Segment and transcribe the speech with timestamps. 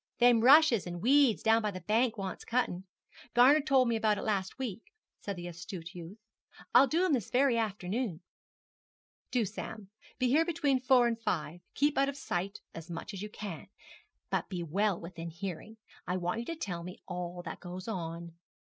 [0.17, 2.85] 'Them rushes and weeds down by the bank wants cutting.
[3.35, 6.17] Gar'ner told me about it last week,' said the astute youth.
[6.73, 8.21] 'I'll do 'em this very afternoon.'
[9.29, 9.91] 'Do, Sam.
[10.17, 11.61] Be there between four and five.
[11.75, 13.67] Keep out of sight as much as you can,
[14.31, 15.77] but be well within hearing.
[16.07, 18.33] I want you to tell me all that goes on.'